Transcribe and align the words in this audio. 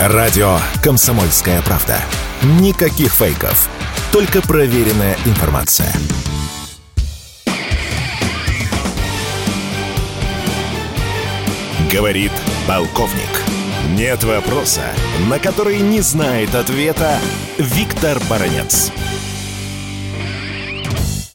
Радио 0.00 0.58
«Комсомольская 0.80 1.60
правда». 1.62 1.96
Никаких 2.60 3.12
фейков. 3.12 3.68
Только 4.12 4.40
проверенная 4.40 5.16
информация. 5.26 5.92
Говорит 11.92 12.30
полковник. 12.68 13.42
Нет 13.96 14.22
вопроса, 14.22 14.84
на 15.28 15.40
который 15.40 15.80
не 15.80 16.00
знает 16.00 16.54
ответа 16.54 17.18
Виктор 17.58 18.20
Баранец. 18.30 18.92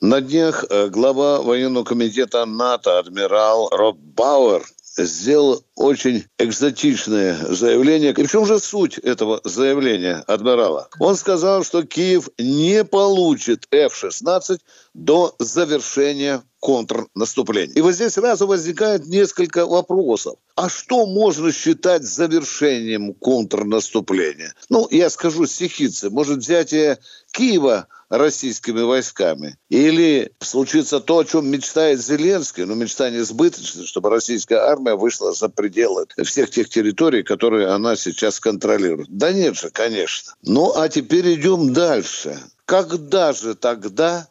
На 0.00 0.20
днях 0.20 0.64
э, 0.68 0.88
глава 0.88 1.42
военного 1.42 1.84
комитета 1.84 2.44
НАТО 2.44 2.98
адмирал 2.98 3.68
Роб 3.70 3.98
Бауэр 3.98 4.64
сделал 5.04 5.62
очень 5.78 6.24
экзотичное 6.38 7.36
заявление. 7.54 8.12
И 8.12 8.26
в 8.26 8.30
чем 8.30 8.44
же 8.46 8.58
суть 8.58 8.98
этого 8.98 9.40
заявления 9.44 10.24
адмирала? 10.26 10.88
Он 10.98 11.16
сказал, 11.16 11.64
что 11.64 11.84
Киев 11.84 12.28
не 12.38 12.84
получит 12.84 13.66
F-16 13.70 14.58
до 14.94 15.34
завершения 15.38 16.42
контрнаступления. 16.60 17.74
И 17.74 17.80
вот 17.80 17.94
здесь 17.94 18.14
сразу 18.14 18.46
возникает 18.46 19.06
несколько 19.06 19.64
вопросов. 19.64 20.36
А 20.56 20.68
что 20.68 21.06
можно 21.06 21.52
считать 21.52 22.02
завершением 22.02 23.14
контрнаступления? 23.14 24.54
Ну, 24.68 24.88
я 24.90 25.08
скажу 25.10 25.46
стихицы. 25.46 26.10
Может, 26.10 26.38
взятие 26.38 26.98
Киева 27.30 27.86
российскими 28.08 28.80
войсками. 28.80 29.56
Или 29.68 30.32
случится 30.40 30.98
то, 30.98 31.18
о 31.18 31.24
чем 31.24 31.48
мечтает 31.48 32.00
Зеленский, 32.00 32.64
но 32.64 32.74
мечта 32.74 33.10
не 33.10 33.18
избыточна, 33.18 33.86
чтобы 33.86 34.10
российская 34.10 34.58
армия 34.58 34.94
вышла 34.94 35.32
за 35.32 35.48
пределы 35.48 35.67
всех 36.24 36.50
тех 36.50 36.68
территорий, 36.68 37.22
которые 37.22 37.68
она 37.68 37.96
сейчас 37.96 38.40
контролирует. 38.40 39.08
Да 39.10 39.32
нет 39.32 39.56
же, 39.56 39.70
конечно. 39.70 40.34
Ну, 40.42 40.72
а 40.76 40.88
теперь 40.88 41.34
идем 41.34 41.72
дальше. 41.72 42.38
Когда 42.64 43.32
же 43.32 43.54
тогда 43.54 44.28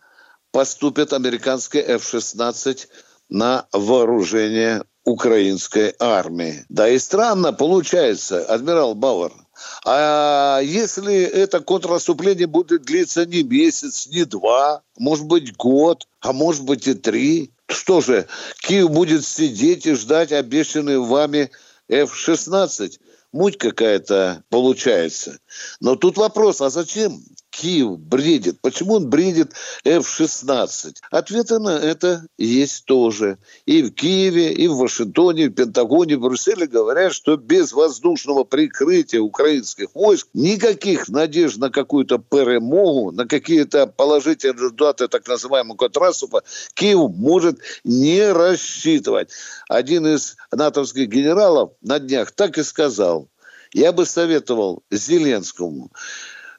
поступят 0.52 1.14
американские 1.14 1.84
F-16 1.84 2.88
на 3.30 3.68
вооружение 3.72 4.84
украинской 5.04 5.96
армии? 6.00 6.66
Да 6.70 6.88
и 6.88 7.00
странно 7.00 7.54
получается, 7.54 8.46
адмирал 8.46 8.96
Бауэр– 8.96 9.34
а 9.86 10.60
если 10.62 11.24
это 11.24 11.62
контрнаступление 11.62 12.48
будет 12.48 12.84
длиться 12.84 13.26
не 13.26 13.44
месяц, 13.44 14.08
не 14.08 14.26
два, 14.26 14.82
может 14.98 15.26
быть 15.26 15.56
год, 15.56 16.08
а 16.22 16.34
может 16.34 16.64
быть 16.64 16.88
и 16.88 16.94
три, 16.94 17.52
что 17.68 18.02
же, 18.02 18.28
Киев 18.62 18.90
будет 18.90 19.26
сидеть 19.26 19.86
и 19.86 19.94
ждать 19.94 20.32
обещанные 20.32 21.00
вами 21.00 21.52
F-16? 21.90 23.00
Муть 23.34 23.58
какая-то 23.58 24.44
получается. 24.50 25.40
Но 25.80 25.96
тут 25.96 26.18
вопрос, 26.18 26.62
а 26.62 26.70
зачем 26.70 27.22
Киев 27.58 27.98
бредит? 27.98 28.62
Почему 28.62 28.96
он 28.96 29.10
бредит 29.10 29.54
F-16? 29.84 30.98
Ответы 31.10 31.58
на 31.58 31.80
это 31.80 32.28
есть 32.38 32.86
тоже. 32.86 33.40
И 33.66 33.82
в 33.82 33.92
Киеве, 33.92 34.54
и 34.54 34.68
в 34.68 34.76
Вашингтоне, 34.76 35.46
и 35.46 35.48
в 35.48 35.54
Пентагоне, 35.54 36.14
и 36.14 36.16
в 36.18 36.22
Брюсселе 36.22 36.68
говорят, 36.68 37.14
что 37.14 37.36
без 37.36 37.74
воздушного 37.74 38.44
прикрытия 38.44 39.22
украинских 39.22 39.88
войск 39.96 40.28
никаких 40.36 41.10
надежд 41.10 41.58
на 41.58 41.72
какую-то 41.72 42.20
перемогу, 42.20 43.12
на 43.12 43.26
какие-то 43.26 43.88
положительные 43.88 44.54
результаты 44.54 45.08
так 45.08 45.28
называемого 45.28 45.78
контраступа 45.78 46.44
Киев 46.76 47.10
может 47.16 47.58
не 47.84 48.32
рассчитывать. 48.32 49.30
Один 49.68 50.06
из 50.06 50.38
натовских 50.52 51.10
генералов 51.10 51.72
на 51.82 51.98
днях 51.98 52.32
так 52.32 52.60
и 52.60 52.64
сказал. 52.64 53.30
Я 53.74 53.92
бы 53.92 54.06
советовал 54.06 54.84
Зеленскому 54.92 55.92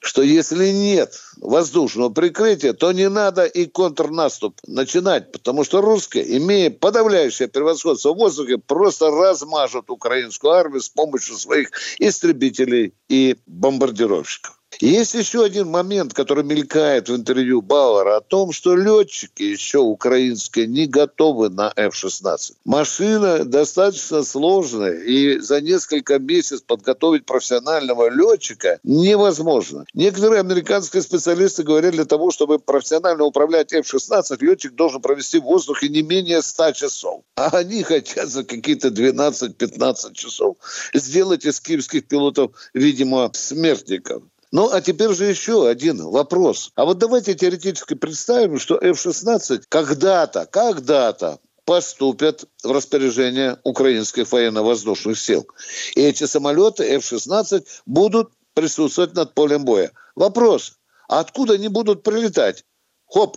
что 0.01 0.23
если 0.23 0.69
нет 0.69 1.21
воздушного 1.41 2.11
прикрытия, 2.11 2.73
то 2.73 2.93
не 2.93 3.09
надо 3.09 3.45
и 3.45 3.67
контрнаступ 3.67 4.59
начинать, 4.67 5.33
потому 5.33 5.65
что 5.65 5.81
русские, 5.81 6.37
имея 6.39 6.71
подавляющее 6.71 7.49
превосходство 7.49 8.13
в 8.13 8.19
воздухе, 8.19 8.59
просто 8.59 9.11
размажут 9.11 9.91
украинскую 9.91 10.53
армию 10.53 10.81
с 10.81 10.89
помощью 10.89 11.37
своих 11.37 11.71
истребителей 11.99 12.95
и 13.09 13.37
бомбардировщиков. 13.47 14.58
Есть 14.81 15.15
еще 15.15 15.45
один 15.45 15.69
момент, 15.69 16.15
который 16.15 16.45
мелькает 16.45 17.09
в 17.09 17.17
интервью 17.17 17.63
Бауэра 17.63 18.19
о 18.19 18.21
том, 18.21 18.53
что 18.53 18.77
летчики 18.77 19.43
еще 19.43 19.79
украинские 19.79 20.69
не 20.69 20.87
готовы 20.87 21.51
на 21.51 21.73
F-16. 21.75 22.55
Машина 22.65 23.45
достаточно 23.45 24.23
сложная, 24.23 25.01
и 25.01 25.39
за 25.39 25.61
несколько 25.61 26.21
месяцев 26.21 26.65
подготовить 26.65 27.27
профессионального 27.27 28.09
летчика 28.09 28.79
невозможно. 28.85 29.85
Некоторые 29.95 30.41
американские 30.41 31.03
специалисты 31.03 31.65
говорят, 31.65 31.95
для 31.95 32.05
того, 32.05 32.31
чтобы 32.31 32.61
профессионально 32.61 33.25
управлять 33.25 33.73
F-16, 33.73 34.37
летчик 34.41 34.75
должен 34.77 35.03
провести 35.03 35.39
в 35.41 35.45
воздухе 35.45 35.89
не 35.89 36.03
менее 36.03 36.41
100 36.41 36.73
часов. 36.73 37.23
А 37.35 37.49
они 37.49 37.83
хотят 37.83 38.29
за 38.29 38.45
какие-то 38.45 38.89
12-15 38.89 40.15
часов 40.15 40.57
сделать 40.95 41.45
из 41.45 41.61
киевских 41.61 42.07
пилотов, 42.07 42.53
видимо, 42.75 43.31
смертников. 43.35 44.23
Ну, 44.51 44.71
а 44.71 44.81
теперь 44.81 45.13
же 45.13 45.27
еще 45.27 45.69
один 45.69 46.03
вопрос. 46.03 46.73
А 46.75 46.85
вот 46.85 46.99
давайте 46.99 47.35
теоретически 47.35 47.95
представим, 47.95 48.59
что 48.59 48.79
F-16 48.79 49.65
когда-то, 49.69 50.47
когда-то 50.47 51.39
поступят 51.65 52.47
в 52.65 52.71
распоряжение 52.71 53.59
украинских 53.63 54.33
военно-воздушных 54.33 55.19
сил. 55.19 55.47
И 55.95 56.01
эти 56.01 56.25
самолеты 56.25 56.85
F-16 56.85 57.67
будут 57.85 58.33
присутствовать 58.55 59.15
над 59.15 59.35
полем 59.35 59.67
боя. 59.67 59.93
Вопрос, 60.15 60.79
а 61.09 61.21
откуда 61.21 61.55
они 61.55 61.69
будут 61.69 62.03
прилетать? 62.03 62.65
Хоп, 63.07 63.37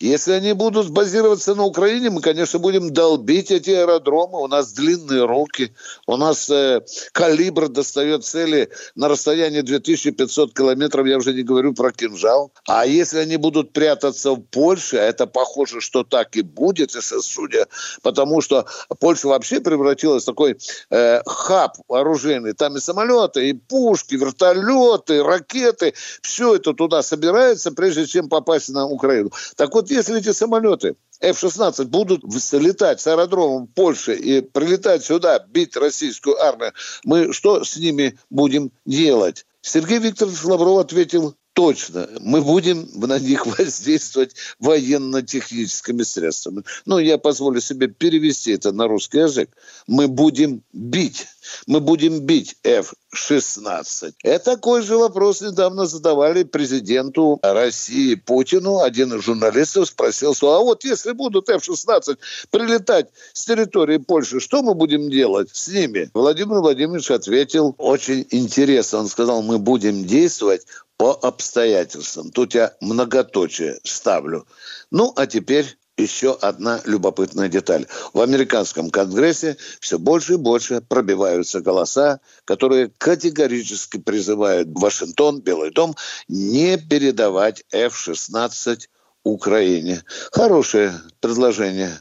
если 0.00 0.32
они 0.32 0.52
будут 0.52 0.90
базироваться 0.90 1.54
на 1.54 1.64
Украине, 1.64 2.10
мы, 2.10 2.20
конечно, 2.20 2.58
будем 2.58 2.92
долбить 2.92 3.50
эти 3.50 3.70
аэродромы. 3.70 4.40
У 4.40 4.46
нас 4.46 4.72
длинные 4.72 5.24
руки, 5.26 5.74
у 6.06 6.16
нас 6.16 6.48
э, 6.50 6.82
калибр 7.12 7.68
достает 7.68 8.24
цели 8.24 8.70
на 8.94 9.08
расстоянии 9.08 9.60
2500 9.60 10.54
километров, 10.54 11.06
я 11.06 11.16
уже 11.16 11.32
не 11.32 11.42
говорю 11.42 11.74
про 11.74 11.92
кинжал. 11.92 12.52
А 12.66 12.86
если 12.86 13.18
они 13.18 13.36
будут 13.36 13.72
прятаться 13.72 14.32
в 14.32 14.40
Польше, 14.40 14.96
а 14.96 15.02
это 15.02 15.26
похоже, 15.26 15.80
что 15.80 16.04
так 16.04 16.36
и 16.36 16.42
будет, 16.42 16.94
если 16.94 17.20
судя, 17.20 17.66
потому 18.02 18.40
что 18.40 18.66
Польша 19.00 19.28
вообще 19.28 19.60
превратилась 19.60 20.22
в 20.22 20.26
такой 20.26 20.58
э, 20.90 21.22
хаб 21.26 21.76
вооруженный. 21.88 22.52
Там 22.52 22.76
и 22.76 22.80
самолеты, 22.80 23.48
и 23.48 23.52
пушки, 23.52 24.14
вертолеты, 24.14 25.22
ракеты, 25.22 25.94
все 26.22 26.56
это 26.56 26.72
туда 26.72 27.02
собирается, 27.02 27.72
прежде 27.72 28.06
чем 28.06 28.28
попасть 28.28 28.68
на 28.68 28.86
Украину. 28.86 29.30
Так 29.56 29.71
так 29.72 29.82
вот, 29.82 29.90
если 29.90 30.18
эти 30.18 30.32
самолеты 30.32 30.96
F-16 31.20 31.86
будут 31.86 32.22
летать 32.52 33.00
с 33.00 33.06
аэродромом 33.06 33.66
Польши 33.68 34.14
и 34.14 34.42
прилетать 34.42 35.02
сюда, 35.02 35.38
бить 35.38 35.76
российскую 35.76 36.38
армию, 36.38 36.74
мы 37.04 37.32
что 37.32 37.64
с 37.64 37.78
ними 37.78 38.18
будем 38.28 38.70
делать? 38.84 39.46
Сергей 39.62 39.98
Викторович 39.98 40.44
Лавров 40.44 40.80
ответил 40.80 41.34
точно. 41.52 42.08
Мы 42.20 42.42
будем 42.42 42.88
на 42.94 43.18
них 43.18 43.46
воздействовать 43.58 44.34
военно-техническими 44.58 46.02
средствами. 46.02 46.64
Ну, 46.86 46.98
я 46.98 47.18
позволю 47.18 47.60
себе 47.60 47.88
перевести 47.88 48.52
это 48.52 48.72
на 48.72 48.88
русский 48.88 49.18
язык. 49.18 49.50
Мы 49.86 50.08
будем 50.08 50.62
бить. 50.72 51.26
Мы 51.66 51.80
будем 51.80 52.20
бить 52.20 52.56
F-16. 52.62 54.12
Это 54.22 54.44
такой 54.44 54.82
же 54.82 54.96
вопрос 54.96 55.40
недавно 55.40 55.86
задавали 55.86 56.44
президенту 56.44 57.38
России 57.42 58.14
Путину. 58.14 58.80
Один 58.80 59.12
из 59.14 59.24
журналистов 59.24 59.88
спросил, 59.88 60.34
что 60.34 60.54
а 60.54 60.60
вот 60.60 60.84
если 60.84 61.12
будут 61.12 61.48
F-16 61.48 62.18
прилетать 62.50 63.08
с 63.32 63.44
территории 63.44 63.98
Польши, 63.98 64.40
что 64.40 64.62
мы 64.62 64.74
будем 64.74 65.10
делать 65.10 65.50
с 65.52 65.68
ними? 65.68 66.10
Владимир 66.14 66.60
Владимирович 66.60 67.10
ответил 67.10 67.74
очень 67.78 68.26
интересно. 68.30 69.00
Он 69.00 69.08
сказал, 69.08 69.42
мы 69.42 69.58
будем 69.58 70.04
действовать 70.04 70.62
по 71.02 71.18
обстоятельствам. 71.20 72.30
Тут 72.30 72.54
я 72.54 72.76
многоточие 72.80 73.80
ставлю. 73.82 74.46
Ну, 74.92 75.12
а 75.16 75.26
теперь 75.26 75.76
еще 75.96 76.38
одна 76.40 76.80
любопытная 76.84 77.48
деталь. 77.48 77.88
В 78.12 78.20
американском 78.20 78.88
конгрессе 78.88 79.56
все 79.80 79.98
больше 79.98 80.34
и 80.34 80.36
больше 80.36 80.80
пробиваются 80.80 81.60
голоса, 81.60 82.20
которые 82.44 82.92
категорически 82.98 83.98
призывают 83.98 84.68
Вашингтон, 84.70 85.40
Белый 85.40 85.72
дом, 85.72 85.96
не 86.28 86.78
передавать 86.78 87.64
F-16 87.72 88.82
Украине. 89.24 90.04
Хорошее 90.30 90.92
предложение. 91.18 91.98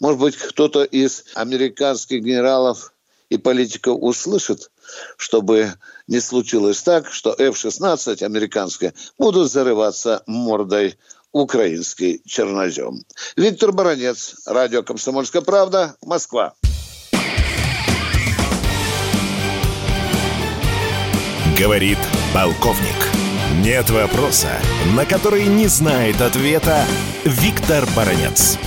Может 0.00 0.20
быть, 0.20 0.36
кто-то 0.36 0.82
из 0.82 1.22
американских 1.36 2.20
генералов 2.20 2.92
и 3.30 3.38
политиков 3.38 3.96
услышит, 4.00 4.70
чтобы 5.16 5.72
не 6.06 6.20
случилось 6.20 6.82
так, 6.82 7.10
что 7.10 7.32
F-16 7.32 8.22
американские 8.22 8.92
будут 9.18 9.50
зарываться 9.50 10.22
мордой 10.26 10.98
украинский 11.32 12.20
чернозем. 12.26 13.04
Виктор 13.36 13.72
Баранец, 13.72 14.34
радио 14.46 14.82
«Комсомольская 14.82 15.42
правда», 15.42 15.94
Москва. 16.02 16.54
Говорит 21.56 21.98
полковник. 22.34 22.96
Нет 23.62 23.90
вопроса, 23.90 24.50
на 24.96 25.04
который 25.04 25.44
не 25.44 25.66
знает 25.66 26.20
ответа 26.20 26.84
Виктор 27.24 27.86
Баранец. 27.94 28.58